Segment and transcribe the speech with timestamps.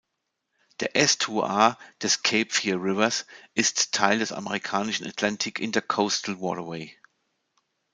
[0.79, 6.97] Der Ästuar des Cape Fear Rivers ist Teil des amerikanischen Atlantic Intracoastal Waterway.